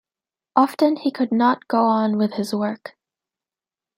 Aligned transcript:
Often 0.55 0.95
he 0.95 1.11
could 1.11 1.31
not 1.31 1.67
go 1.67 1.85
on 1.85 2.17
with 2.17 2.33
his 2.33 2.55
work. 2.55 2.97